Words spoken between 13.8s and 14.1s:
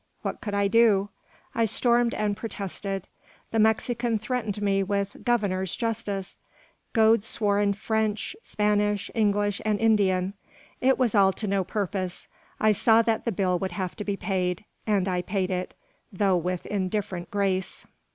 to